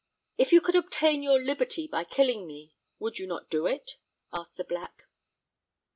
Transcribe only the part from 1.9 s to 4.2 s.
killing me, would you not do it?"